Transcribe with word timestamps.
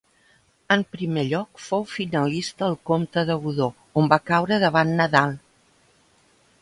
En 0.75 0.83
primer 0.93 1.25
lloc 1.33 1.61
fou 1.65 1.85
finalista 1.91 2.65
al 2.69 2.77
Comte 2.91 3.25
de 3.31 3.37
Godó, 3.47 3.69
on 4.03 4.11
va 4.15 4.21
caure 4.31 4.59
davant 4.65 4.99
Nadal. 5.03 5.37